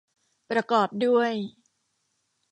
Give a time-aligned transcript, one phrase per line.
[0.49, 1.33] ประกอบด้วย